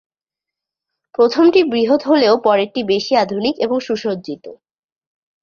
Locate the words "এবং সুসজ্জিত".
3.59-4.45